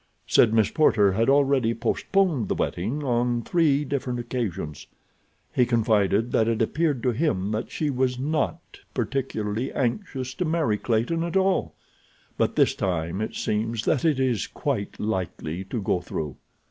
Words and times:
Said 0.25 0.51
Miss 0.51 0.71
Porter 0.71 1.11
had 1.11 1.29
already 1.29 1.75
postponed 1.75 2.47
the 2.47 2.55
wedding 2.55 3.03
on 3.03 3.43
three 3.43 3.85
different 3.85 4.17
occasions. 4.19 4.87
He 5.53 5.63
confided 5.67 6.31
that 6.31 6.47
it 6.47 6.59
appeared 6.59 7.03
to 7.03 7.11
him 7.11 7.51
that 7.51 7.69
she 7.69 7.91
was 7.91 8.17
not 8.17 8.79
particularly 8.95 9.71
anxious 9.71 10.33
to 10.33 10.43
marry 10.45 10.79
Clayton 10.79 11.21
at 11.23 11.37
all; 11.37 11.75
but 12.35 12.55
this 12.55 12.73
time 12.73 13.21
it 13.21 13.35
seems 13.35 13.85
that 13.85 14.03
it 14.03 14.19
is 14.19 14.47
quite 14.47 14.99
likely 14.99 15.63
to 15.65 15.79
go 15.79 15.99
through. 16.01 16.35